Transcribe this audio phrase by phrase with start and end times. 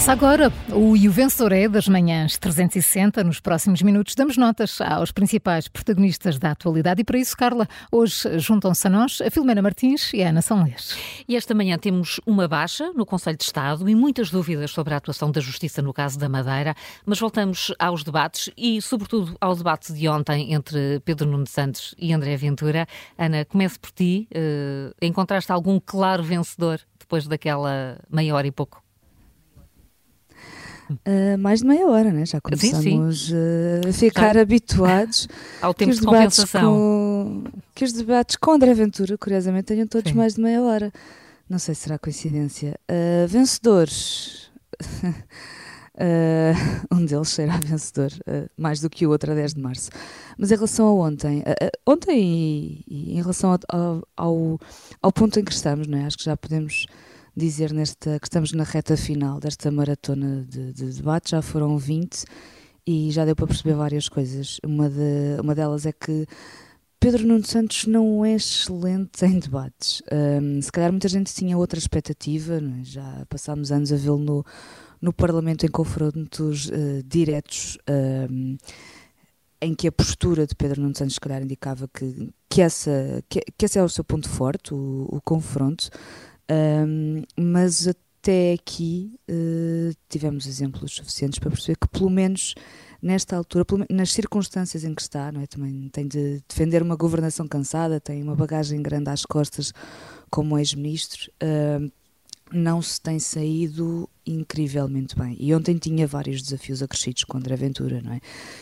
[0.00, 3.22] Começa agora o E o Vencedor é das manhãs 360.
[3.22, 8.38] Nos próximos minutos damos notas aos principais protagonistas da atualidade e para isso, Carla, hoje
[8.38, 10.96] juntam-se a nós a Filomena Martins e a Ana Sanlês.
[11.28, 14.96] E esta manhã temos uma baixa no Conselho de Estado e muitas dúvidas sobre a
[14.96, 19.92] atuação da Justiça no caso da Madeira, mas voltamos aos debates e, sobretudo, ao debate
[19.92, 22.86] de ontem entre Pedro Nuno Santos e André Ventura.
[23.18, 24.26] Ana, comece por ti.
[24.34, 28.82] Uh, encontraste algum claro vencedor depois daquela meia hora e pouco?
[31.06, 32.26] Uh, mais de meia hora, né?
[32.26, 33.34] já começamos sim, sim.
[33.34, 34.40] Uh, a ficar já.
[34.40, 35.28] habituados
[35.62, 36.74] ao tempo de compensação.
[36.74, 37.44] Com,
[37.74, 40.16] que os debates com André Ventura, curiosamente, tenham todos sim.
[40.16, 40.92] mais de meia hora.
[41.48, 42.78] Não sei se será coincidência.
[42.90, 44.50] Uh, vencedores.
[46.90, 48.10] um deles será vencedor,
[48.56, 49.90] mais do que o outro a 10 de março.
[50.38, 51.44] Mas em relação a ontem,
[51.86, 54.60] ontem e, e, em relação ao, ao,
[55.02, 56.06] ao ponto em que estamos, não é?
[56.06, 56.86] acho que já podemos
[57.36, 62.24] dizer nesta que estamos na reta final desta maratona de, de debate, já foram 20
[62.86, 64.58] e já deu para perceber várias coisas.
[64.64, 66.26] Uma, de, uma delas é que
[66.98, 70.02] Pedro Nuno Santos não é excelente em debates.
[70.12, 72.84] Um, se calhar muita gente tinha outra expectativa, é?
[72.84, 74.44] já passámos anos a vê-lo no,
[75.00, 77.78] no Parlamento em confrontos uh, diretos.
[77.88, 78.58] Um,
[79.62, 83.40] em que a postura de Pedro Nuno Santos, se calhar, indicava que, que, essa, que,
[83.58, 85.90] que esse é o seu ponto forte, o, o confronto.
[86.50, 92.54] Um, mas até aqui uh, tivemos exemplos suficientes para perceber que, pelo menos
[93.00, 95.46] nesta altura, nas circunstâncias em que está, não é?
[95.46, 99.72] também tem de defender uma governação cansada, tem uma bagagem grande às costas
[100.28, 101.30] como ex-ministro.
[101.42, 101.90] Uh,
[102.52, 105.36] não se tem saído incrivelmente bem.
[105.38, 108.20] E ontem tinha vários desafios acrescidos com André Ventura, não é?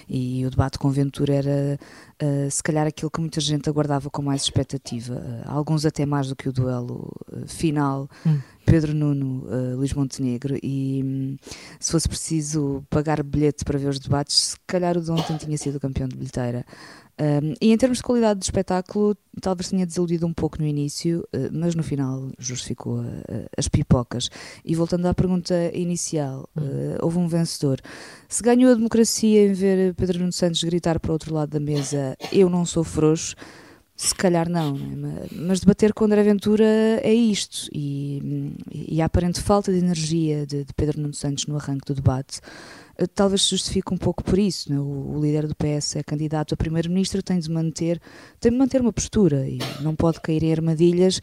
[0.09, 1.79] E o debate com Ventura era,
[2.23, 5.15] uh, se calhar, aquilo que muita gente aguardava com mais expectativa.
[5.15, 8.09] Uh, alguns até mais do que o duelo uh, final.
[8.27, 8.39] Hum.
[8.65, 9.47] Pedro Nuno,
[9.77, 11.37] Luís Montenegro, e um,
[11.81, 15.57] se fosse preciso pagar bilhete para ver os debates, se calhar o de ontem tinha
[15.57, 16.67] sido campeão de bilheteira.
[17.21, 21.27] Um, e em termos de qualidade de espetáculo, talvez tenha desiludido um pouco no início,
[21.35, 23.25] uh, mas no final justificou uh,
[23.57, 24.31] as pipocas.
[24.65, 27.81] E voltando à pergunta inicial, uh, houve um vencedor.
[28.29, 31.61] Se ganhou a democracia em ver Pedro Nuno Santos gritar para o outro lado da
[31.61, 33.35] mesa: Eu não sou frouxo.
[33.97, 35.27] Se calhar não, né?
[35.33, 36.65] mas debater com André Ventura
[37.03, 37.69] é isto.
[37.73, 41.95] E, e a aparente falta de energia de, de Pedro Nuno Santos no arranque do
[41.95, 44.73] debate eh, talvez se justifique um pouco por isso.
[44.73, 44.79] Né?
[44.79, 48.01] O, o, líder do PS é candidato a primeiro-ministro, tem de manter,
[48.41, 51.21] tem de manter uma postura e não pode cair em armadilhas.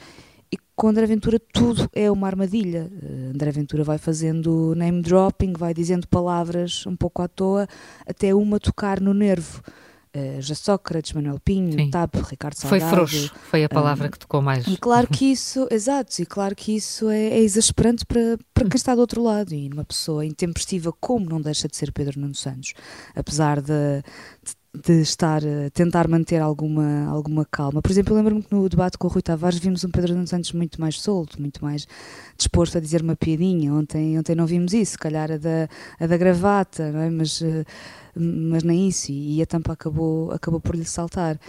[0.51, 2.89] E com André Ventura tudo é uma armadilha.
[2.91, 7.67] Uh, André Ventura vai fazendo name dropping, vai dizendo palavras um pouco à toa,
[8.05, 9.61] até uma tocar no nervo
[10.15, 11.89] uh, Já Sócrates, Manuel Pinho, Sim.
[11.89, 12.81] TAP, Ricardo Salgado.
[12.81, 14.65] Foi frouxo, foi a palavra um, que tocou mais.
[14.67, 18.75] E claro que isso, exato, e claro que isso é, é exasperante para, para quem
[18.75, 22.35] está do outro lado e numa pessoa intempestiva como não deixa de ser Pedro Nuno
[22.35, 22.73] Santos,
[23.15, 24.01] apesar de,
[24.43, 27.81] de de estar a tentar manter alguma, alguma calma.
[27.81, 30.27] Por exemplo, eu lembro-me que no debate com o Rui Tavares vimos um Pedro Nuno
[30.27, 31.87] Santos muito mais solto, muito mais
[32.37, 33.73] disposto a dizer uma piadinha.
[33.73, 35.69] Ontem, ontem não vimos isso, se calhar a da,
[35.99, 37.09] a da gravata, não é?
[37.09, 37.65] mas, eh,
[38.15, 41.39] mas nem isso, e a tampa acabou, acabou por lhe saltar.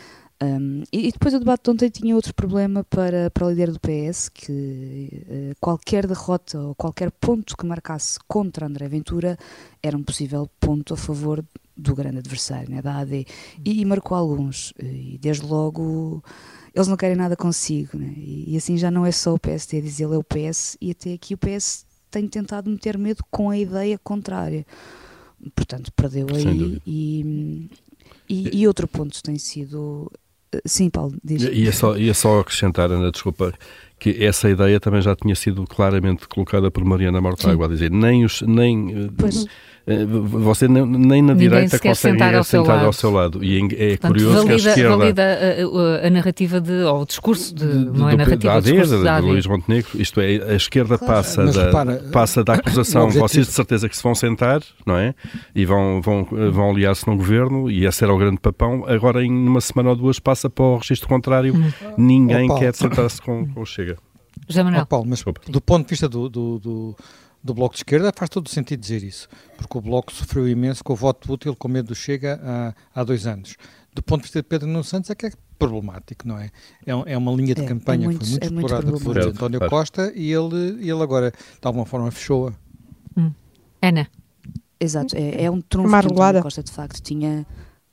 [0.42, 3.80] Um, e, depois o debate de ontem tinha outro problema para, para o líder do
[3.80, 9.38] PS, que uh, qualquer derrota ou qualquer ponto que marcasse contra André Ventura
[9.82, 11.42] era um possível ponto a favor
[11.76, 13.26] do grande adversário, né, da AD,
[13.64, 16.22] e, e, marcou alguns, e desde logo
[16.74, 19.78] eles não querem nada consigo, né, e, e, assim já não é só o PSD
[19.78, 23.22] a dizer ele é o PS, e até aqui o PS tem tentado meter medo
[23.30, 24.64] com a ideia contrária,
[25.54, 27.70] portanto perdeu aí, e,
[28.28, 30.10] e, e, outro ponto tem sido,
[30.64, 31.42] sim Paulo, diz.
[31.42, 33.52] Ia só, ia só acrescentar, Ana, desculpa,
[33.98, 38.24] que essa ideia também já tinha sido claramente colocada por Mariana Mortágua, a dizer, nem
[38.24, 39.10] os, nem...
[39.16, 39.46] Pois
[39.86, 43.44] eh, você nem na Ninguém direita consegue sentar, ao, sentar seu ao, seu lado.
[43.44, 44.96] E é Portanto, curioso valida, que a esquerda...
[44.96, 48.60] Valida a, a, a narrativa de, ou o discurso de, de não é narrativa, da
[48.60, 52.54] discurso de, de Luís Montenegro, isto é, a esquerda claro, passa, da, repara, passa da
[52.54, 55.14] acusação, vocês de certeza que se vão sentar, não é?
[55.54, 59.30] E vão, vão, vão aliar-se no governo, e esse era o grande papão, agora em
[59.30, 61.92] uma semana ou duas passa para o registro contrário, hum.
[61.96, 63.85] ninguém oh, quer sentar-se com, com o Chega.
[64.48, 64.82] Já Manuel.
[64.82, 66.96] Oh, Paulo, mas do ponto de vista do, do, do
[67.46, 70.82] do Bloco de Esquerda faz todo o sentido dizer isso, porque o Bloco sofreu imenso
[70.82, 73.56] com o voto útil com medo do Chega há, há dois anos.
[73.94, 76.50] Do ponto de vista de Pedro Nuno Santos é que é problemático, não é?
[76.84, 79.04] É, é uma linha de é, campanha é muito, que foi muito é explorada muito
[79.04, 82.52] por António Costa e ele, ele agora, de alguma forma, fechou-a.
[83.16, 83.32] Hum.
[83.80, 84.08] Ana.
[84.78, 87.46] Exato, é, é um trunfo que António Costa de facto tinha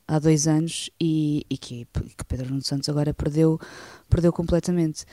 [0.06, 3.58] há dois anos e, e que, que, Pedro Nuno Santos agora perdeu,
[4.10, 5.06] perdeu completamente.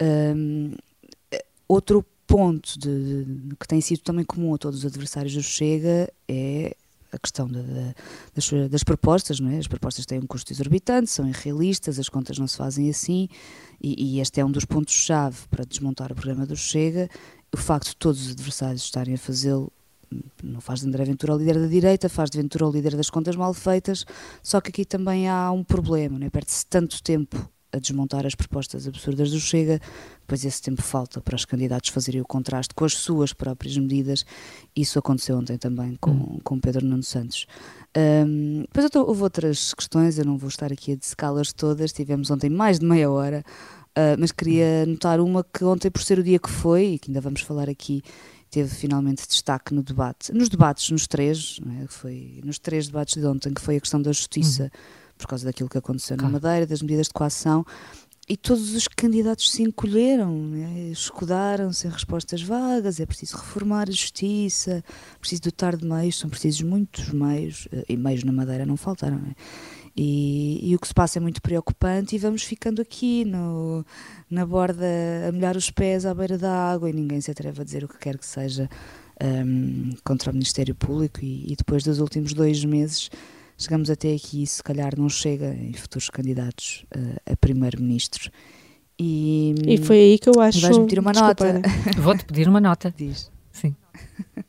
[0.00, 0.72] Um,
[1.66, 6.12] outro ponto de, de, que tem sido também comum a todos os adversários do Chega
[6.28, 6.76] é
[7.10, 7.94] a questão de, de,
[8.34, 9.58] das, das, propostas, não é?
[9.58, 13.28] As propostas têm um custo exorbitante, são irrealistas, as contas não se fazem assim,
[13.80, 17.08] e, e este é um dos pontos-chave para desmontar o programa do Chega.
[17.50, 19.72] O facto de todos os adversários estarem a fazê-lo
[20.42, 23.10] não faz de André Ventura o líder da direita, faz de Ventura o líder das
[23.10, 24.04] contas mal feitas,
[24.42, 26.30] só que aqui também há um problema, é?
[26.30, 29.80] perde-se tanto tempo a desmontar as propostas absurdas do Chega,
[30.26, 34.24] pois esse tempo falta para os candidatos fazerem o contraste com as suas próprias medidas.
[34.74, 36.38] Isso aconteceu ontem também com, hum.
[36.42, 37.46] com Pedro Nuno Santos.
[37.96, 42.50] Um, depois houve outras questões, eu não vou estar aqui a dissecá-las todas, tivemos ontem
[42.50, 43.42] mais de meia hora,
[43.90, 47.10] uh, mas queria notar uma que ontem, por ser o dia que foi, e que
[47.10, 48.02] ainda vamos falar aqui,
[48.50, 51.86] teve finalmente destaque no debate, nos debates, nos três, é?
[51.88, 54.70] foi nos três debates de ontem, que foi a questão da justiça, uhum.
[55.18, 56.32] Por causa daquilo que aconteceu claro.
[56.32, 57.66] na Madeira, das medidas de coação,
[58.28, 60.90] e todos os candidatos se encolheram, né?
[60.90, 64.84] escudaram-se em respostas vagas, é preciso reformar a justiça,
[65.18, 69.16] preciso dotar de meios, são precisos muitos meios, eh, e meios na Madeira não faltaram,
[69.18, 69.34] né?
[69.96, 73.84] E, e, o que se passa é muito preocupante e vamos ficando aqui no,
[74.30, 74.86] na borda
[75.28, 77.88] a molhar os pés à beira da água e ninguém se atreve a dizer o
[77.88, 78.70] que quer que seja
[79.20, 83.10] um, contra o Ministério Público e, e, depois dos últimos dois meses
[83.58, 88.30] chegamos até aqui e se calhar não chega em futuros candidatos uh, a primeiro-ministro.
[88.98, 90.60] E, e foi aí que eu acho...
[90.60, 91.68] Vais-me pedir uma Desculpa, nota.
[92.00, 92.92] Vou-te pedir uma nota.
[92.96, 93.30] Diz.
[93.52, 93.74] Sim.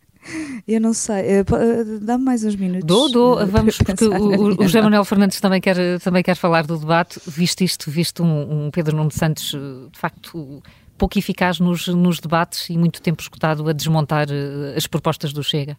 [0.68, 2.86] Eu não sei, eh, eh, dá-me mais uns minutos.
[2.86, 6.78] Dou, dou, vamos, porque o, o José Manuel Fernandes também quer, também quer falar do
[6.78, 10.62] debate, visto isto, visto um, um Pedro Nuno Santos, eh, de facto,
[10.98, 14.28] pouco eficaz nos, nos debates e muito tempo escutado a desmontar
[14.76, 15.78] as propostas do Chega.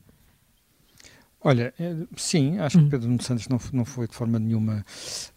[1.43, 1.73] Olha,
[2.17, 2.89] sim, acho que hum.
[2.91, 4.85] Pedro Nuno Santos não, não foi de forma nenhuma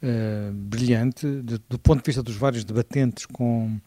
[0.01, 3.79] uh, brilhante, de, do ponto de vista dos vários debatentes com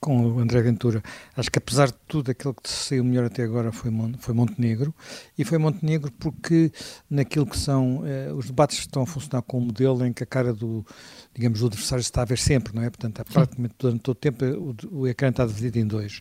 [0.00, 1.02] com o André Ventura.
[1.36, 4.94] Acho que apesar de tudo, aquele que saiu melhor até agora foi, foi Montenegro.
[5.36, 6.72] E foi Montenegro porque
[7.10, 10.26] naquilo que são eh, os debates estão a funcionar com um modelo em que a
[10.26, 10.86] cara do,
[11.34, 12.90] digamos, do adversário está a ver sempre, não é?
[12.90, 16.20] Portanto, praticamente durante todo o tempo o, o ecrã está dividido em dois.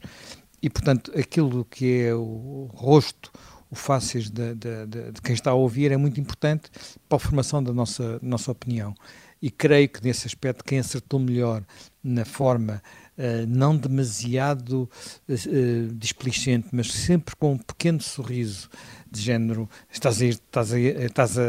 [0.62, 3.31] E, portanto, aquilo que é o rosto,
[3.74, 6.70] o fáceis de, de, de, de, quem está a ouvir é muito importante
[7.10, 8.94] para a formação da nossa, nossa opinião.
[9.42, 11.64] E creio que nesse aspecto quem acertou melhor
[12.04, 12.84] na forma
[13.18, 14.88] uh, não demasiado
[15.28, 18.70] uh, displicente, mas sempre com um pequeno sorriso
[19.10, 21.44] de género, estás a, estás a, estás a,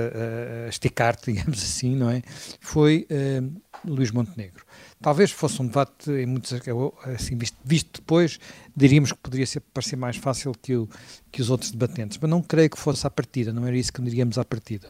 [0.65, 2.23] a esticar-te, digamos assim, não é?
[2.59, 4.64] Foi uh, Luís Montenegro.
[5.05, 6.51] Talvez fosse um debate, em muitos,
[7.15, 8.41] assim, visto, visto, depois,
[8.75, 10.89] diríamos que poderia ser, parecer mais fácil que, o,
[11.31, 14.01] que os outros debatentes, mas não creio que fosse à partida, não era isso que
[14.01, 14.89] diríamos à partida.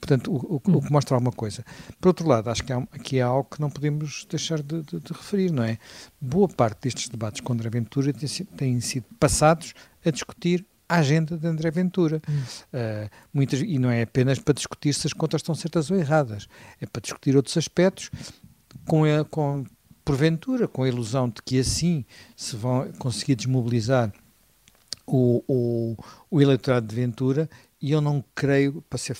[0.00, 1.62] Portanto, o, o, o, que mostra alguma coisa.
[2.00, 4.98] Por outro lado, acho que há, aqui há algo que não podemos deixar de, de,
[4.98, 5.76] de referir, não é?
[6.18, 11.36] Boa parte destes debates com André Ventura têm, têm sido passados a discutir a agenda
[11.36, 12.22] de André Ventura.
[12.26, 12.32] Hum.
[12.72, 16.48] Uh, muitas, e não é apenas para discutir se as contas estão certas ou erradas,
[16.80, 18.10] é para discutir outros aspectos
[18.86, 19.64] com, a, com
[20.04, 22.04] porventura, com a ilusão de que assim
[22.36, 24.12] se vão conseguir desmobilizar
[25.06, 25.96] o, o,
[26.30, 27.48] o eleitorado de Ventura,
[27.80, 29.16] e eu não creio, para ser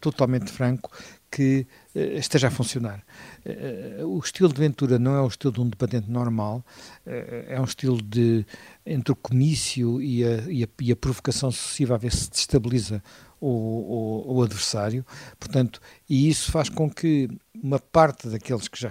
[0.00, 0.90] totalmente franco,
[1.30, 3.04] que uh, esteja a funcionar.
[3.44, 6.64] Uh, o estilo de Ventura não é o estilo de um debatente normal,
[7.06, 7.10] uh,
[7.48, 8.46] é um estilo de
[8.86, 13.02] entre o comício e a, e a, e a provocação sucessiva a ver se destabiliza
[13.40, 15.04] o, o, o, adversário,
[15.38, 18.90] portanto, e isso faz com que uma parte daqueles que já,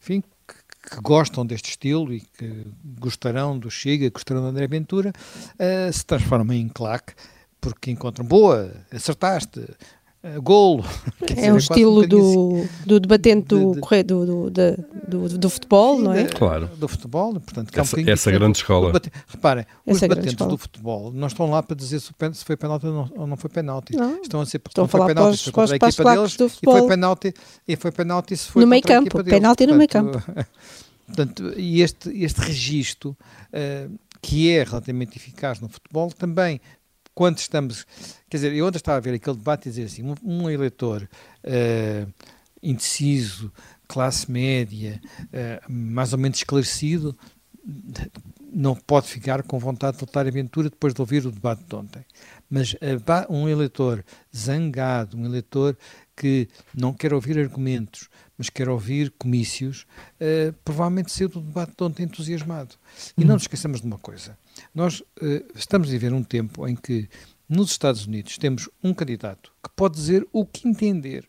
[0.00, 2.66] enfim, que, gostam deste estilo e que
[2.98, 5.12] gostarão do Chega, gostarão do André Ventura,
[5.92, 7.14] se transformem em claque,
[7.60, 9.64] porque encontram, boa, acertaste,
[10.24, 10.84] Uh, golo.
[11.36, 12.68] é o estilo um do, assim.
[12.86, 14.50] do debatente do, de, de, do, do,
[15.08, 16.26] do, do, futebol, não é?
[16.26, 16.68] Claro.
[16.76, 18.92] Do futebol, portanto, essa, é um essa grande escola.
[19.26, 22.12] reparem, essa os debatentes do futebol não estão lá para dizer se,
[22.44, 23.96] foi penalti ou não, ou não foi penalti.
[23.96, 24.22] Não.
[24.22, 26.64] Estão a ser estão a falar foi penalti, para os, para a equipa deles e
[26.64, 27.34] foi penalti,
[27.66, 30.22] e foi penalti se foi no meio campo, penalti no meio campo.
[31.04, 36.60] Portanto, e este, este registro, uh, que é relativamente eficaz no futebol, também
[37.14, 37.86] quando estamos.
[38.28, 41.08] Quer dizer, eu ontem estava a ver aquele debate e dizer assim: um, um eleitor
[41.44, 42.12] uh,
[42.62, 43.52] indeciso,
[43.86, 47.16] classe média, uh, mais ou menos esclarecido,
[48.52, 52.04] não pode ficar com vontade de votar aventura depois de ouvir o debate de ontem.
[52.48, 54.04] Mas uh, um eleitor
[54.34, 55.76] zangado, um eleitor
[56.16, 59.86] que não quer ouvir argumentos, mas quer ouvir comícios,
[60.64, 62.74] provavelmente saiu do debate de ontem entusiasmado.
[63.16, 64.36] E não nos esqueçamos de uma coisa:
[64.74, 65.04] nós uh,
[65.54, 67.08] estamos a viver um tempo em que
[67.48, 71.28] nos Estados Unidos temos um candidato que pode dizer o que entender,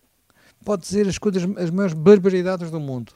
[0.63, 3.13] pode dizer as coisas, as maiores barbaridades do mundo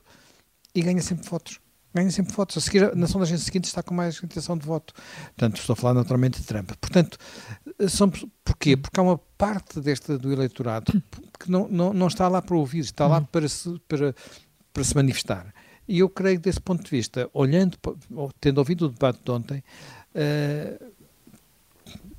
[0.76, 1.60] e ganha sempre votos.
[1.94, 2.58] ganha sempre votos.
[2.58, 4.94] A seguir, na sondagem seguinte está com mais intenção de voto.
[5.36, 6.72] Portanto, estou a falar naturalmente de Trump.
[6.80, 7.18] Portanto,
[7.88, 8.12] são,
[8.44, 8.78] porquê?
[8.78, 10.92] Porque há uma parte deste, do eleitorado
[11.40, 14.14] que não, não, não está lá para ouvir, está lá para se, para,
[14.74, 15.54] para se manifestar.
[15.88, 17.78] E eu creio que, desse ponto de vista, olhando,
[18.40, 19.64] tendo ouvido o debate de ontem,
[20.14, 20.92] uh,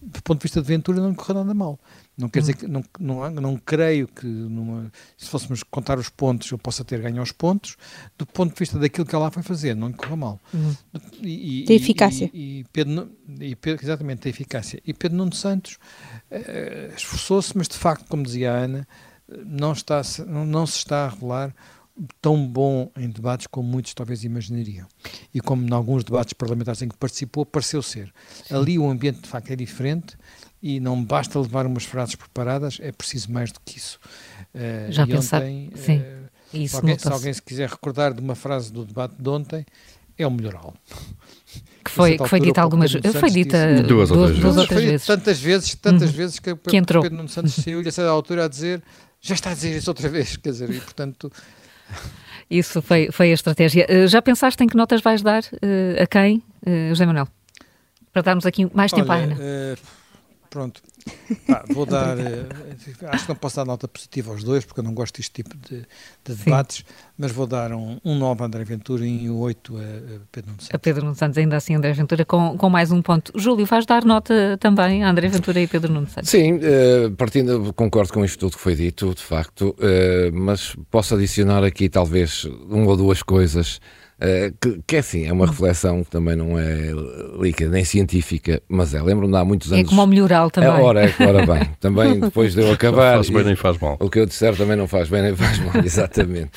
[0.00, 1.78] do ponto de vista de Ventura, não lhe correu nada mal.
[2.16, 6.50] Não quer dizer que não, não, não creio que numa, se fôssemos contar os pontos
[6.50, 7.76] eu possa ter ganho os pontos
[8.16, 10.40] do ponto de vista daquilo que ela foi fazer, não lhe correu mal.
[10.52, 10.74] Uhum.
[11.22, 12.28] E, e, eficácia.
[12.34, 13.08] E, e, Pedro,
[13.40, 14.80] e Pedro, exatamente, a eficácia.
[14.84, 15.78] E Pedro Nuno Santos
[16.28, 18.88] eh, esforçou-se, mas de facto, como dizia a Ana,
[19.46, 21.54] não, está, não, não se está a revelar
[22.20, 24.86] tão bom em debates como muitos talvez imaginariam.
[25.34, 28.12] E como em alguns debates parlamentares em que participou, pareceu ser.
[28.44, 28.54] Sim.
[28.54, 30.16] Ali o ambiente de facto é diferente
[30.62, 33.98] e não basta levar umas frases preparadas, é preciso mais do que isso.
[34.54, 35.98] Uh, Já pensar, ontem, sim.
[35.98, 39.28] Uh, isso se, alguém, se alguém se quiser recordar de uma frase do debate de
[39.28, 39.66] ontem,
[40.16, 40.74] é o melhoral.
[41.84, 43.18] Que foi, que foi dita algumas vezes.
[43.18, 45.06] Foi dita duas, duas, duas, duas outras vezes.
[45.06, 46.16] Tantas vezes, tantas uhum.
[46.16, 47.02] vezes que, que entrou.
[47.02, 48.82] Pedro Nuno Santos saiu-lhe a certa altura a dizer
[49.20, 51.30] já está a dizer isso outra vez, quer dizer, e portanto
[52.50, 53.86] isso foi, foi a estratégia.
[53.88, 57.28] Uh, já pensaste em que notas vais dar uh, a quem, uh, José Manuel?
[58.12, 59.36] Para darmos aqui mais tempo Olha, à Ana.
[60.50, 60.82] Pronto.
[61.48, 62.16] Ah, vou dar.
[63.12, 65.56] acho que não posso dar nota positiva aos dois, porque eu não gosto deste tipo
[65.56, 65.86] de,
[66.24, 66.84] de debates,
[67.16, 69.80] mas vou dar um, um 9 a André Ventura e um 8 a,
[70.30, 70.68] Pedro Nuno Santos.
[70.74, 73.32] A Pedro Nuno Santos, ainda assim, André Ventura, com, com mais um ponto.
[73.36, 76.30] Júlio, vais dar nota também a André Ventura e Pedro Nuno Santos?
[76.30, 81.14] Sim, uh, partindo, concordo com isto tudo que foi dito, de facto, uh, mas posso
[81.14, 83.80] adicionar aqui talvez uma ou duas coisas.
[84.18, 86.90] Uh, que, que é assim, é uma reflexão que também não é
[87.40, 89.00] líquida nem científica, mas é.
[89.00, 89.86] Lembro-me há muitos é anos.
[89.86, 90.70] É como o melhoral também.
[90.70, 91.70] É, ora, é, ora bem.
[91.78, 93.16] Também depois de eu acabar.
[93.16, 93.96] Não faz bem nem faz mal.
[94.00, 96.50] O que eu disser também não faz bem nem faz mal, exatamente.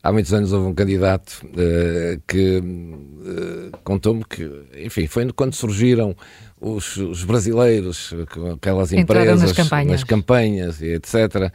[0.00, 6.14] há muitos anos houve um candidato uh, que uh, contou-me que, enfim, foi quando surgiram
[6.60, 8.14] os, os brasileiros,
[8.54, 9.90] aquelas empresas, nas campanhas.
[9.90, 11.52] nas campanhas e etc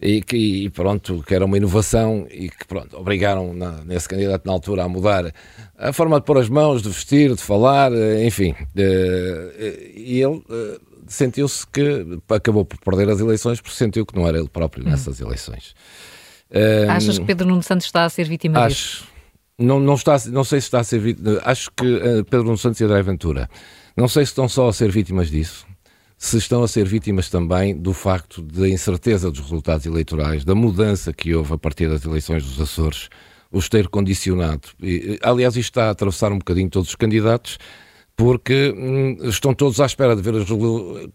[0.00, 4.44] e que e pronto, que era uma inovação e que pronto, obrigaram na, nesse candidato
[4.44, 5.32] na altura a mudar
[5.78, 8.54] a forma de pôr as mãos, de vestir, de falar, eh, enfim.
[8.76, 14.26] Eh, e ele eh, sentiu-se que acabou por perder as eleições porque sentiu que não
[14.26, 14.90] era ele próprio hum.
[14.90, 15.74] nessas eleições.
[16.88, 19.08] Achas que Pedro Nuno Santos está a ser vítima acho, disso?
[19.58, 21.40] Não, não, está, não sei se está a ser vítima.
[21.42, 21.84] Acho que
[22.30, 23.48] Pedro Nuno Santos e André Ventura
[23.96, 25.66] não sei se estão só a ser vítimas disso
[26.18, 31.12] se estão a ser vítimas também do facto da incerteza dos resultados eleitorais, da mudança
[31.12, 33.08] que houve a partir das eleições dos Açores,
[33.52, 34.68] os ter condicionado.
[34.82, 37.58] E, aliás, isto está a atravessar um bocadinho todos os candidatos,
[38.16, 40.34] porque hum, estão todos à espera de ver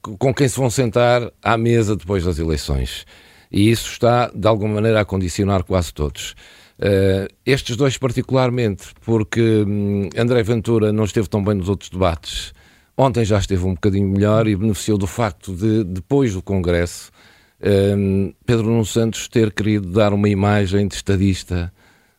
[0.02, 3.06] com quem se vão sentar à mesa depois das eleições.
[3.52, 6.36] E isso está, de alguma maneira, a condicionar quase todos.
[6.80, 12.54] Uh, estes dois, particularmente, porque hum, André Ventura não esteve tão bem nos outros debates
[13.04, 17.10] Ontem já esteve um bocadinho melhor e beneficiou do facto de, depois do Congresso,
[17.60, 21.74] um, ehm, Pedro Nuno Santos ter querido dar uma imagem de estadista,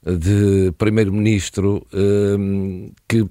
[0.04, 3.24] de primeiro-ministro, um, ehm, que,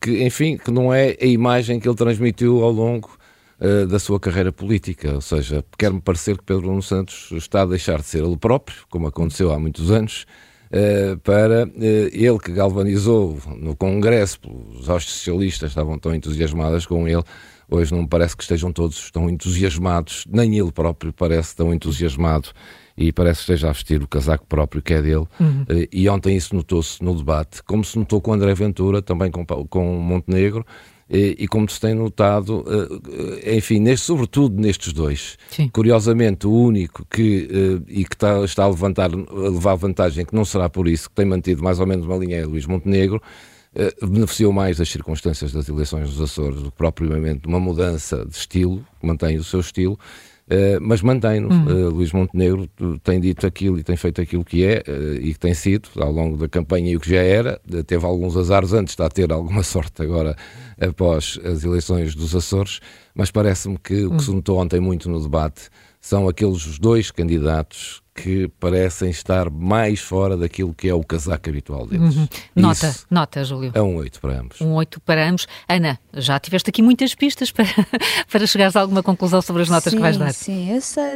[0.00, 3.16] que, enfim, que não é a imagem que ele transmitiu ao longo
[3.60, 5.14] uh, da sua carreira política.
[5.14, 8.78] Ou seja, quer-me parecer que Pedro Nuno Santos está a deixar de ser ele próprio,
[8.90, 10.51] como aconteceu há muitos anos, eh,
[11.22, 14.38] para eh, ele que galvanizou no Congresso,
[14.78, 17.22] os socialistas estavam tão entusiasmadas com ele,
[17.70, 22.48] hoje não me parece que estejam todos tão entusiasmados, nem ele próprio parece tão entusiasmado
[22.96, 25.26] e parece que esteja a vestir o casaco próprio que é dele.
[25.38, 25.64] Uhum.
[25.68, 29.44] Eh, e ontem isso notou-se no debate, como se notou com André Ventura, também com,
[29.44, 30.64] com Montenegro,
[31.08, 35.36] e, e, como se tem notado, uh, enfim, neste, sobretudo nestes dois.
[35.50, 35.68] Sim.
[35.68, 40.34] Curiosamente, o único que, uh, e que está, está a, levantar, a levar vantagem, que
[40.34, 43.20] não será por isso, que tem mantido mais ou menos uma linha, é Luís Montenegro,
[43.74, 48.36] uh, beneficiou mais das circunstâncias das eleições dos Açores do que propriamente uma mudança de
[48.36, 49.98] estilo, mantém o seu estilo,
[50.52, 51.48] Uh, mas mantém-no.
[51.48, 51.86] Uhum.
[51.86, 52.68] Uh, Luís Montenegro
[53.02, 56.10] tem dito aquilo e tem feito aquilo que é uh, e que tem sido ao
[56.10, 57.60] longo da campanha e o que já era.
[57.86, 60.36] teve alguns azares antes, está a ter alguma sorte agora
[60.80, 62.80] após as eleições dos Açores,
[63.14, 64.18] mas parece-me que o que uhum.
[64.18, 70.36] se notou ontem muito no debate são aqueles dois candidatos que parecem estar mais fora
[70.36, 72.14] daquilo que é o casaco habitual deles.
[72.14, 72.28] Uhum.
[72.54, 73.72] Nota, Isso nota, Júlio.
[73.74, 74.60] É um 8 para ambos.
[74.60, 75.46] Um 8 para ambos.
[75.68, 77.64] Ana, já tiveste aqui muitas pistas para,
[78.30, 80.32] para chegares a alguma conclusão sobre as notas sim, que vais dar.
[80.32, 81.14] Sim, eu sei,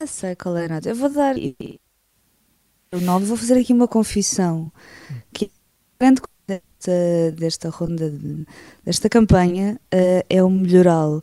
[0.00, 0.88] eu sei qual é a nota.
[0.88, 4.72] Eu vou dar o 9, vou fazer aqui uma confissão.
[5.32, 5.50] Que
[6.00, 6.92] grande desta,
[7.36, 8.46] desta ronda, de,
[8.84, 11.20] desta campanha, uh, é o melhoral.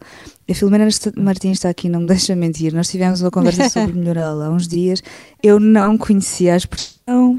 [0.50, 0.88] A Filomena
[1.18, 2.74] Martins está aqui, não me deixa mentir.
[2.74, 5.02] Nós tivemos uma conversa sobre melhoral há uns dias.
[5.42, 7.38] Eu não conhecia a expressão.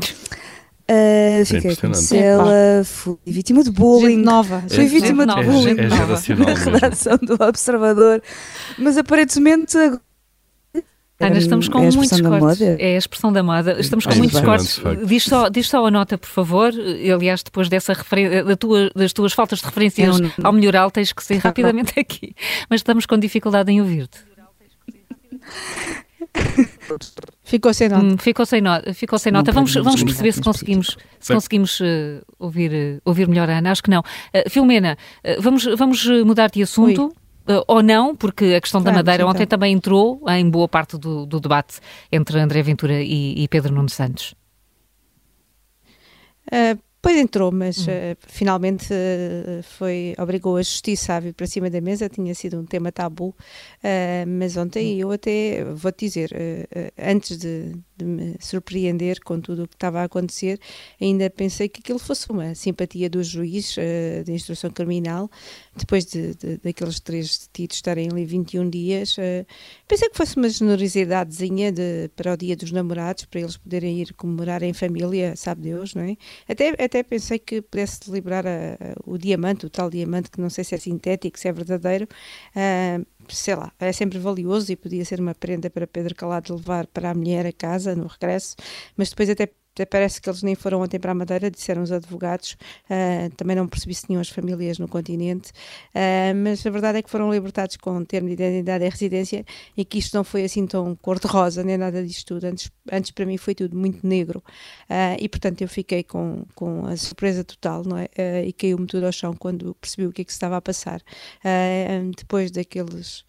[0.85, 4.17] Uh, fiquei com ela, fui vítima de bullying.
[4.17, 4.62] Gente nova.
[4.69, 5.88] Fui vítima de bullying é, é
[6.37, 8.23] na redação do Observador.
[8.79, 9.79] Mas aparentemente
[11.21, 12.61] Ana, estamos com é muitos cortes.
[12.61, 13.76] É a expressão da moda.
[13.78, 14.80] Estamos com é muitos cortes.
[15.06, 16.73] Diz só, diz só a nota, por favor.
[17.12, 17.94] Aliás, depois dessa
[18.44, 22.35] da tua, das tuas faltas de referências é ao melhoral, tens que sair rapidamente aqui.
[22.68, 24.18] Mas estamos com dificuldade em ouvir-te.
[27.44, 28.04] Ficou sem nota.
[28.04, 29.52] Hum, ficou sem, no, ficou sem nota.
[29.52, 31.85] Vamos, vamos perceber se conseguimos, se conseguimos uh,
[32.38, 33.71] ouvir, uh, ouvir melhor a Ana.
[33.71, 34.00] Acho que não.
[34.00, 34.97] Uh, Filomena,
[35.38, 37.04] vamos, vamos mudar de assunto.
[37.04, 37.24] Oi.
[37.47, 39.29] Uh, ou não, porque a questão da Madeira então.
[39.31, 41.79] ontem também entrou em boa parte do, do debate
[42.11, 44.35] entre André Ventura e, e Pedro Nuno Santos.
[46.51, 51.68] Uh, Pois entrou, mas uh, finalmente uh, foi, obrigou a justiça a vir para cima
[51.68, 56.30] da mesa, tinha sido um tema tabu, uh, mas ontem eu até, vou-te dizer,
[56.99, 60.58] antes de, de, me surpreender com tudo o que estava a acontecer,
[60.99, 63.76] ainda pensei que aquilo fosse uma simpatia do juiz
[64.25, 65.30] de instrução criminal,
[65.76, 69.16] depois de, de, daqueles três detidos estarem ali 21 dias,
[69.87, 74.14] pensei que fosse uma generosidadezinha de, para o dia dos namorados, para eles poderem ir
[74.14, 76.16] comemorar em família, sabe Deus, não é?
[76.49, 80.41] Até, até até pensei que pudesse liberar a, a, o diamante, o tal diamante que
[80.41, 84.77] não sei se é sintético, se é verdadeiro, uh, sei lá, é sempre valioso e
[84.77, 88.55] podia ser uma prenda para Pedro Calado levar para a mulher a casa no regresso,
[88.97, 89.49] mas depois até
[89.90, 93.66] parece que eles nem foram ontem para a Madeira, disseram os advogados, uh, também não
[93.66, 95.50] percebi se tinham as famílias no continente,
[95.95, 99.45] uh, mas a verdade é que foram libertados com um termo de identidade e residência
[99.76, 103.26] e que isto não foi assim tão cor-de-rosa, nem nada disto tudo, antes, antes para
[103.26, 104.43] mim foi tudo muito negro
[104.90, 108.09] uh, e portanto eu fiquei com, com a surpresa total, não é?
[108.47, 111.00] e caiu-me tudo ao chão quando percebi o que é que se estava a passar.
[112.16, 113.25] depois daqueles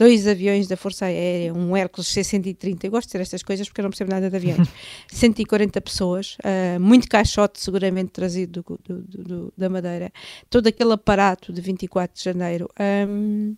[0.00, 3.82] dois aviões da Força Aérea, um Hércules C-130, eu gosto de ter estas coisas porque
[3.82, 4.66] eu não percebo nada de aviões,
[5.12, 10.10] 140 pessoas, uh, muito caixote seguramente trazido do, do, do, da Madeira,
[10.48, 12.66] todo aquele aparato de 24 de janeiro.
[13.06, 13.54] Um,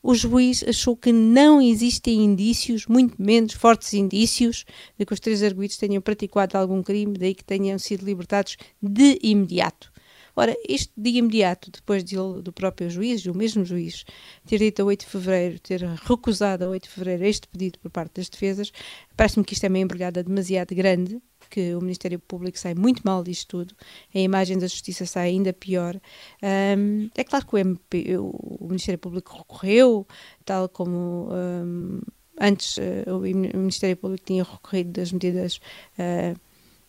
[0.00, 4.64] o juiz achou que não existem indícios, muito menos fortes indícios,
[4.96, 9.18] de que os três arguidos tenham praticado algum crime, daí que tenham sido libertados de
[9.24, 9.90] imediato.
[10.36, 14.04] Ora, isto de imediato, depois de do próprio juiz, o mesmo juiz,
[14.46, 17.90] ter dito a 8 de fevereiro, ter recusado a 8 de fevereiro este pedido por
[17.90, 18.72] parte das defesas,
[19.16, 21.20] parece-me que isto é uma embrulhada demasiado grande,
[21.50, 23.76] que o Ministério Público sai muito mal disto tudo,
[24.12, 26.00] a imagem da Justiça sai ainda pior.
[26.42, 30.06] Um, é claro que o, MP, o, Ministério Público recorreu,
[30.44, 32.00] tal como um,
[32.40, 35.60] antes uh, o Ministério Público tinha recorrido das medidas.
[35.98, 36.38] Uh,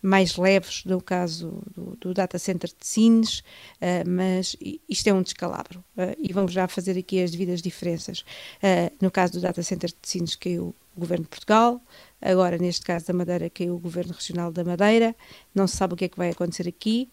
[0.05, 4.55] mais leves no caso do, do Data Center de Sines, uh, mas
[4.87, 8.19] isto é um descalabro uh, e vamos já fazer aqui as devidas diferenças.
[8.61, 11.81] Uh, no caso do Data Center de Sines caiu o Governo de Portugal,
[12.21, 15.15] agora neste caso da Madeira caiu o Governo Regional da Madeira,
[15.53, 17.09] não se sabe o que é que vai acontecer aqui,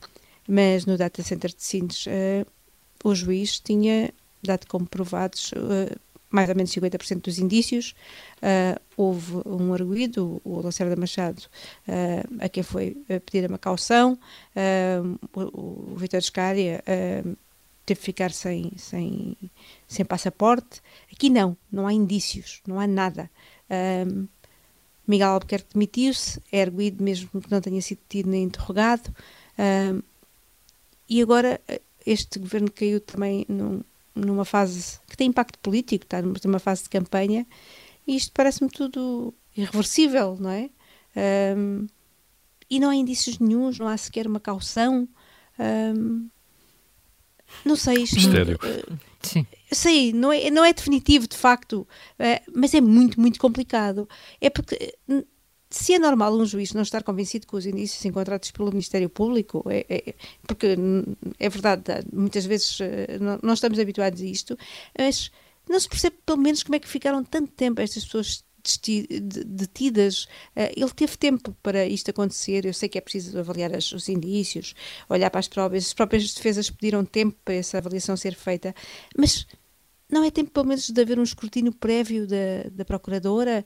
[0.46, 2.05] mas no Data Center de Sines
[3.02, 5.52] o juiz tinha dado como provados
[6.32, 7.94] mais ou menos 50% dos indícios.
[8.38, 11.42] Uh, houve um arguído, o Lacerda Machado,
[11.86, 14.18] uh, a quem foi pedir uma caução.
[14.56, 16.82] Uh, o, o Vitor Escária
[17.84, 19.36] teve que ficar sem, sem,
[19.86, 20.80] sem passaporte.
[21.12, 23.30] Aqui não, não há indícios, não há nada.
[25.06, 29.12] Miguel Albuquerque demitiu-se, é arguído mesmo que não tenha sido tido nem interrogado.
[31.08, 31.60] e agora
[32.06, 33.82] este governo caiu também num,
[34.14, 37.46] numa fase que tem impacto político, está numa fase de campanha,
[38.07, 40.70] e isto parece-me tudo irreversível, não é?
[41.57, 41.87] Um,
[42.68, 45.09] e não há indícios nenhums, não há sequer uma caução.
[45.59, 46.29] Um,
[47.64, 48.16] não sei isto.
[48.16, 48.59] Mistério.
[48.62, 49.46] Uh, Sim.
[49.70, 51.87] Sei, não é, não é definitivo de facto,
[52.18, 54.09] uh, mas é muito, muito complicado.
[54.40, 54.96] É porque
[55.72, 59.64] se é normal um juiz não estar convencido com os indícios encontrados pelo Ministério Público,
[59.68, 60.14] é, é,
[60.46, 60.76] porque
[61.38, 61.82] é verdade,
[62.12, 64.56] muitas vezes eh, não, não, estamos habituados a isto,
[64.98, 65.30] mas
[65.68, 68.44] não se percebe pelo menos como é que ficaram tanto tempo estas pessoas
[69.46, 70.28] detidas.
[70.54, 72.64] Eh, ele teve tempo para isto acontecer.
[72.64, 74.74] Eu sei que é preciso avaliar os indícios,
[75.08, 75.87] olhar para as provas.
[75.87, 78.74] As próprias defesas pediram tempo para essa avaliação ser feita,
[79.16, 79.46] mas
[80.12, 83.64] não é tempo, pelo menos, de haver um escrutínio prévio da, da Procuradora,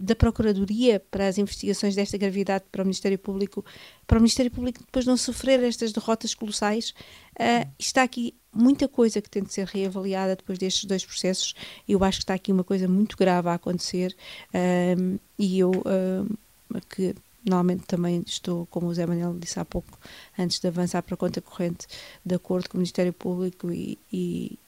[0.00, 3.62] da Procuradoria para as investigações desta gravidade para o Ministério Público,
[4.06, 6.94] para o Ministério Público depois não sofrer estas derrotas colossais.
[7.38, 11.54] Uh, está aqui muita coisa que tem de ser reavaliada depois destes dois processos.
[11.86, 14.16] Eu acho que está aqui uma coisa muito grave a acontecer
[14.54, 19.98] uh, e eu uh, que normalmente também estou, como o Zé Manuel disse há pouco,
[20.38, 21.86] antes de avançar para a conta corrente,
[22.24, 24.58] de acordo com o Ministério Público e, e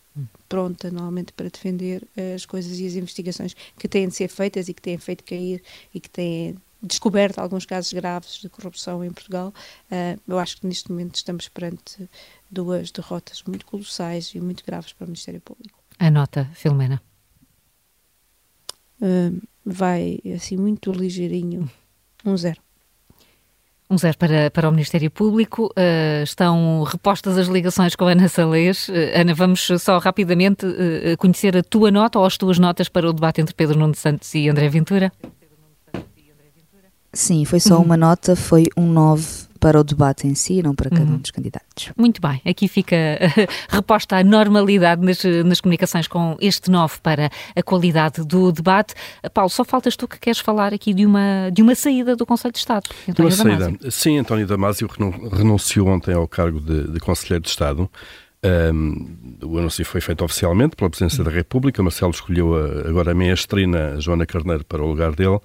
[0.48, 4.75] pronta normalmente para defender as coisas e as investigações que têm de ser feitas e
[4.75, 5.62] que têm feito cair
[5.94, 9.55] e que têm descoberto alguns casos graves de corrupção em Portugal.
[9.90, 12.09] Uh, eu acho que neste momento estamos perante
[12.51, 15.79] duas derrotas muito colossais e muito graves para o Ministério Público.
[15.98, 17.01] A nota, Filomena?
[19.01, 21.70] Uh, vai assim muito ligeirinho,
[22.25, 22.61] um zero.
[23.92, 25.66] Um zero para, para o Ministério Público.
[25.66, 28.88] Uh, estão repostas as ligações com a Ana Salês.
[28.88, 33.07] Uh, Ana, vamos só rapidamente uh, conhecer a tua nota ou as tuas notas para
[33.07, 35.12] o debate entre Pedro Nuno Santos e André Ventura?
[37.12, 40.90] Sim, foi só uma nota, foi um 9 para o debate em si, não para
[40.90, 41.14] cada uhum.
[41.14, 41.92] um dos candidatos.
[41.96, 42.96] Muito bem, aqui fica
[43.70, 48.92] reposta a normalidade nas, nas comunicações com este 9 para a qualidade do debate.
[49.33, 52.51] Paulo, só faltas tu que queres falar aqui de uma, de uma saída do Conselho
[52.51, 52.90] de Estado.
[53.09, 53.79] António de uma Damasio.
[53.79, 53.90] saída.
[53.92, 54.90] Sim, António Damasio
[55.33, 57.88] renunciou ontem ao cargo de, de Conselheiro de Estado.
[58.44, 61.81] Um, o anúncio foi feito oficialmente pela Presidência da República.
[61.81, 65.37] Marcelo escolheu a, agora a meia-estrina Joana Carneiro para o lugar dele.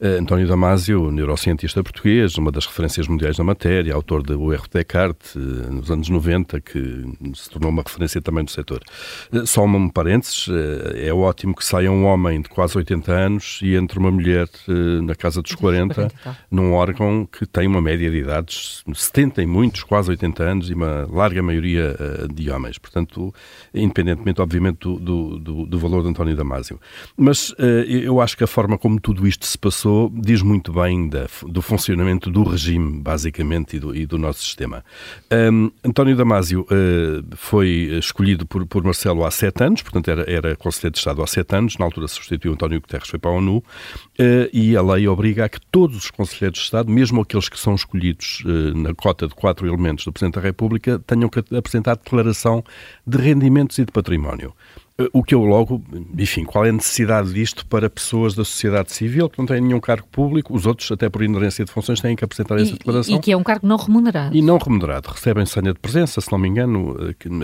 [0.00, 4.64] Uh, António Damasio, neurocientista português, uma das referências mundiais na matéria, autor de O Erro
[4.64, 5.38] de Descartes, uh,
[5.70, 8.80] nos anos 90, que se tornou uma referência também do setor.
[9.30, 10.46] Uh, só um parênteses,
[10.94, 14.48] é ótimo que saia um homem de quase 80 anos e entre uma mulher
[15.02, 16.10] na casa dos 40,
[16.50, 20.74] num órgão que tem uma média de idades, 70 e muitos, quase 80 anos, e
[20.74, 21.96] uma larga maioria
[22.32, 23.34] de homens, portanto,
[23.74, 26.80] independentemente, obviamente, do, do, do valor de António Damasio.
[27.16, 27.54] Mas uh,
[27.88, 31.62] eu acho que a forma como tudo isto se passou diz muito bem da, do
[31.62, 34.84] funcionamento do regime, basicamente, e do, e do nosso sistema.
[35.32, 40.56] Um, António Damasio uh, foi escolhido por, por Marcelo há sete anos, portanto, era, era
[40.56, 43.58] Conselheiro de Estado há sete anos, na altura substituiu António Guterres, foi para a ONU,
[43.58, 43.64] uh,
[44.52, 47.74] e a lei obriga a que todos os Conselheiros de Estado, mesmo aqueles que são
[47.74, 48.42] escolhidos
[48.74, 52.35] na cota de quatro elementos do Presidente da República, tenham que apresentar declaração
[53.06, 54.54] de rendimentos e de património.
[55.12, 55.82] O que eu logo,
[56.18, 59.78] enfim, qual é a necessidade disto para pessoas da sociedade civil que não têm nenhum
[59.78, 63.14] cargo público, os outros, até por inerência de funções, têm que apresentar essa declaração.
[63.14, 64.34] E que é um cargo não remunerado.
[64.34, 65.10] E não remunerado.
[65.10, 66.96] Recebem senha de presença, se não me engano,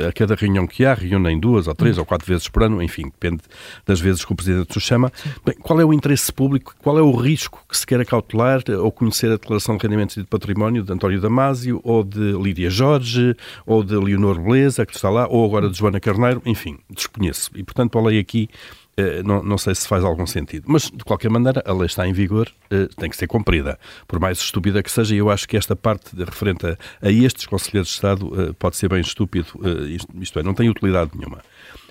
[0.09, 2.01] a cada reunião que há, reúnem duas ou três hum.
[2.01, 3.43] ou quatro vezes por ano, enfim, depende
[3.85, 5.13] das vezes que o Presidente os chama.
[5.45, 8.91] Bem, qual é o interesse público, qual é o risco que se quer cautelar ao
[8.91, 13.37] conhecer a declaração de rendimentos e de património de António Damasio, ou de Lídia Jorge,
[13.67, 17.63] ou de Leonor Beleza, que está lá, ou agora de Joana Carneiro, enfim, desconheço E,
[17.63, 18.49] portanto, a lei aqui
[18.93, 20.65] Uh, não, não, sei se faz algum sentido.
[20.69, 23.79] Mas, de qualquer maneira, a lei está em vigor, uh, tem que ser cumprida.
[24.07, 27.89] Por mais estúpida que seja, eu acho que esta parte referente a, a, estes Conselheiros
[27.89, 29.47] de Estado uh, pode ser bem estúpido,
[29.89, 31.43] isto, isto, é, não tem utilidade nenhuma.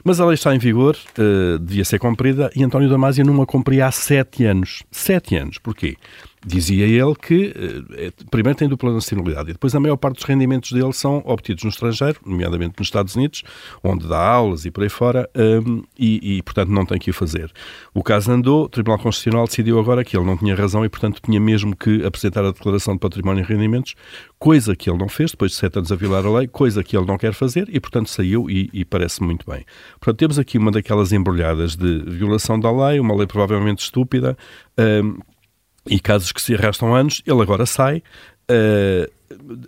[0.03, 0.97] Mas a lei está em vigor,
[1.61, 4.83] devia ser cumprida, e António Damasio não a cumpria há sete anos.
[4.91, 5.57] Sete anos.
[5.57, 5.97] Porquê?
[6.43, 7.53] Dizia ele que,
[7.95, 11.63] eh, primeiro, tem dupla nacionalidade e depois a maior parte dos rendimentos dele são obtidos
[11.63, 13.43] no estrangeiro, nomeadamente nos Estados Unidos,
[13.83, 17.13] onde dá aulas e por aí fora, um, e, e, portanto, não tem que o
[17.13, 17.51] fazer.
[17.93, 21.21] O caso andou, o Tribunal Constitucional decidiu agora que ele não tinha razão e, portanto,
[21.23, 23.93] tinha mesmo que apresentar a declaração de património e rendimentos,
[24.41, 26.97] coisa que ele não fez, depois de sete anos a violar a lei, coisa que
[26.97, 29.63] ele não quer fazer e, portanto, saiu e, e parece muito bem.
[29.99, 34.35] Portanto, temos aqui uma daquelas embrulhadas de violação da lei, uma lei provavelmente estúpida,
[34.79, 35.19] um,
[35.87, 38.01] e casos que se arrastam anos, ele agora sai.
[38.49, 39.07] Uh,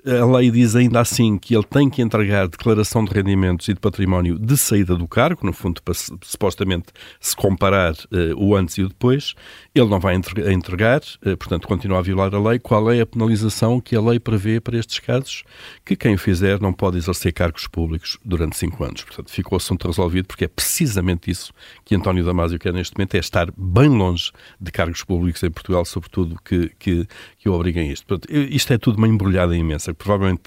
[0.06, 3.80] a lei diz ainda assim que ele tem que entregar declaração de rendimentos e de
[3.80, 6.88] património de saída do cargo, no fundo, para supostamente
[7.19, 9.34] se comparar uh, o antes e o depois.
[9.74, 12.60] Ele não vai entregar, uh, portanto, continua a violar a lei.
[12.60, 15.43] Qual é a penalização que a lei prevê para estes casos?
[15.86, 19.04] Que quem o fizer não pode exercer cargos públicos durante cinco anos.
[19.04, 23.15] Portanto, ficou o assunto resolvido, porque é precisamente isso que António Damasio quer neste momento,
[23.15, 27.89] é estar bem longe de cargos públicos em Portugal, sobretudo, que, que, que o obriguem
[27.89, 28.06] a isto.
[28.06, 30.41] Portanto, isto é tudo uma embrulhada imensa, que provavelmente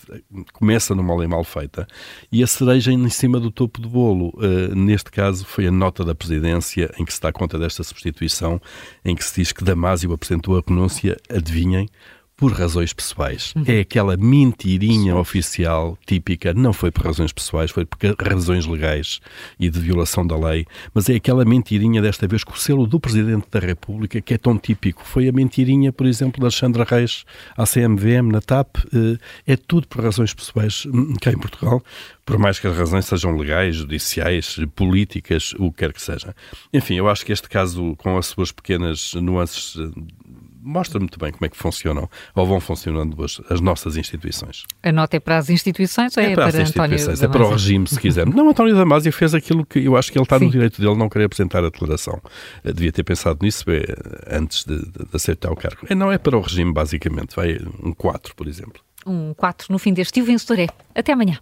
[0.53, 1.87] começa numa lei mal feita,
[2.31, 6.05] e a cereja em cima do topo do bolo, uh, neste caso, foi a nota
[6.05, 8.61] da presidência em que se dá conta desta substituição,
[9.05, 11.89] em que se diz que Damásio apresentou a renúncia, adivinhem,
[12.37, 13.55] por razões pessoais.
[13.57, 13.65] Uhum.
[13.67, 15.19] É aquela mentirinha Sim.
[15.19, 19.21] oficial típica, não foi por razões pessoais, foi por razões legais
[19.59, 23.01] e de violação da lei, mas é aquela mentirinha desta vez com o selo do
[23.01, 25.03] Presidente da República que é tão típico.
[25.05, 27.25] Foi a mentirinha, por exemplo, da Alexandra Reis
[27.57, 31.83] à CMVM, na TAP, eh, é tudo por razões pessoais hum, cá em Portugal,
[32.27, 36.35] por mais que as razões sejam legais, judiciais, políticas, o que quer que seja.
[36.73, 39.77] Enfim, eu acho que este caso, com as suas pequenas nuances
[40.67, 44.65] mostra muito bem como é que funcionam ou vão funcionando as, as nossas instituições.
[44.83, 47.25] A nota é para as instituições ou é, é para, para António Damasio?
[47.25, 48.27] É para o regime, se quiser.
[48.27, 50.47] não, António Damasio fez aquilo que eu acho que ele está Sim.
[50.47, 52.21] no direito dele não querer apresentar a declaração.
[52.65, 53.85] Eu devia ter pensado nisso é,
[54.37, 55.87] antes de, de, aceitar o cargo.
[55.89, 57.37] É, não é para o regime, basicamente.
[57.37, 58.83] Vai um 4, por exemplo.
[59.07, 60.67] Um 4 no fim deste e o vencedor é.
[60.95, 61.39] Até amanhã.